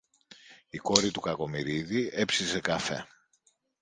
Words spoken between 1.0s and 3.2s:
του Κακομοιρίδη έψησε καφέ